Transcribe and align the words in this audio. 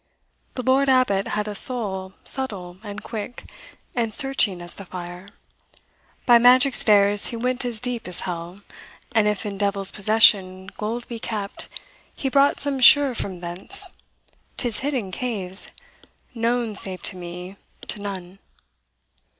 The 0.55 0.63
Lord 0.63 0.89
Abbot 0.89 1.27
had 1.27 1.47
a 1.47 1.53
soul 1.53 2.13
Subtile 2.23 2.77
and 2.81 3.03
quick, 3.03 3.45
and 3.93 4.15
searching 4.15 4.59
as 4.59 4.73
the 4.73 4.83
fire; 4.85 5.27
By 6.25 6.39
magic 6.39 6.73
stairs 6.73 7.27
he 7.27 7.35
went 7.35 7.63
as 7.65 7.79
deep 7.79 8.07
as 8.07 8.21
hell, 8.21 8.61
And 9.11 9.27
if 9.27 9.45
in 9.45 9.59
devils' 9.59 9.91
possession 9.91 10.71
gold 10.75 11.07
be 11.07 11.19
kept, 11.19 11.67
He 12.15 12.29
brought 12.29 12.59
some 12.59 12.79
sure 12.79 13.13
from 13.13 13.41
thence 13.41 13.95
'tis 14.57 14.79
hid 14.79 14.95
in 14.95 15.11
caves, 15.11 15.71
Known, 16.33 16.73
save 16.73 17.03
to 17.03 17.15
me, 17.15 17.57
to 17.87 17.99
none. 17.99 18.39